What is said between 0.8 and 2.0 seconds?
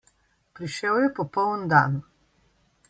je popoln dan.